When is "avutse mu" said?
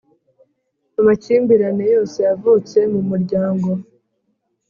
2.33-3.01